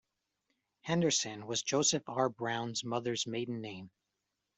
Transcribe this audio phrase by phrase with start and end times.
[0.81, 2.27] Henderson was Joseph R.
[2.27, 3.91] Brown's mother's maiden name.